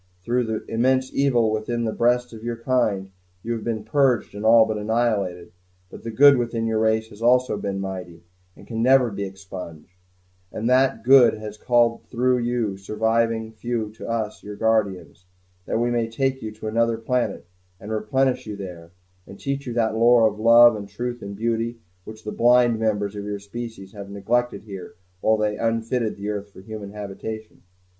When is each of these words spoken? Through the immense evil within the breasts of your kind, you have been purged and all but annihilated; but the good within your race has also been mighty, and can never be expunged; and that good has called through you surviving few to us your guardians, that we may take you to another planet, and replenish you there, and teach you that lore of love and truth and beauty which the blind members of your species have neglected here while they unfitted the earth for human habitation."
Through 0.23 0.45
the 0.45 0.65
immense 0.67 1.13
evil 1.13 1.51
within 1.51 1.83
the 1.83 1.91
breasts 1.93 2.33
of 2.33 2.43
your 2.43 2.55
kind, 2.57 3.11
you 3.43 3.53
have 3.53 3.63
been 3.63 3.83
purged 3.83 4.33
and 4.33 4.43
all 4.43 4.65
but 4.65 4.79
annihilated; 4.79 5.51
but 5.91 6.01
the 6.03 6.09
good 6.09 6.37
within 6.37 6.65
your 6.65 6.79
race 6.79 7.09
has 7.09 7.21
also 7.21 7.55
been 7.55 7.79
mighty, 7.79 8.23
and 8.57 8.65
can 8.65 8.81
never 8.81 9.11
be 9.11 9.25
expunged; 9.25 9.91
and 10.51 10.67
that 10.67 11.03
good 11.03 11.35
has 11.35 11.55
called 11.55 12.03
through 12.07 12.39
you 12.39 12.77
surviving 12.77 13.51
few 13.51 13.91
to 13.91 14.09
us 14.09 14.41
your 14.41 14.55
guardians, 14.55 15.27
that 15.67 15.77
we 15.79 15.91
may 15.91 16.09
take 16.09 16.41
you 16.41 16.51
to 16.53 16.65
another 16.65 16.97
planet, 16.97 17.45
and 17.79 17.91
replenish 17.91 18.47
you 18.47 18.55
there, 18.55 18.89
and 19.27 19.39
teach 19.39 19.67
you 19.67 19.73
that 19.73 19.93
lore 19.93 20.27
of 20.27 20.39
love 20.39 20.75
and 20.75 20.89
truth 20.89 21.21
and 21.21 21.35
beauty 21.35 21.77
which 22.05 22.23
the 22.23 22.31
blind 22.31 22.79
members 22.79 23.15
of 23.15 23.23
your 23.23 23.37
species 23.37 23.93
have 23.93 24.09
neglected 24.09 24.63
here 24.63 24.95
while 25.19 25.37
they 25.37 25.57
unfitted 25.57 26.15
the 26.15 26.27
earth 26.27 26.49
for 26.49 26.61
human 26.61 26.89
habitation." 26.91 27.61